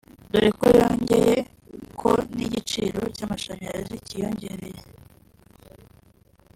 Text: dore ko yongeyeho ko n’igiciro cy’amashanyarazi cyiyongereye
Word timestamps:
dore 0.31 0.49
ko 0.59 0.65
yongeyeho 0.77 1.41
ko 1.99 2.09
n’igiciro 2.35 3.01
cy’amashanyarazi 3.15 3.95
cyiyongereye 4.05 4.81